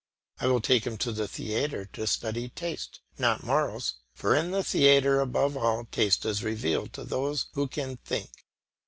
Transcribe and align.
I 0.39 0.59
take 0.63 0.87
him 0.87 0.97
to 0.97 1.11
the 1.11 1.27
theatre 1.27 1.85
to 1.93 2.07
study 2.07 2.49
taste, 2.49 3.01
not 3.19 3.43
morals; 3.43 3.97
for 4.15 4.33
in 4.35 4.49
the 4.49 4.63
theatre 4.63 5.19
above 5.19 5.55
all 5.55 5.85
taste 5.85 6.25
is 6.25 6.43
revealed 6.43 6.91
to 6.93 7.03
those 7.03 7.45
who 7.53 7.67
can 7.67 7.97
think. 7.97 8.31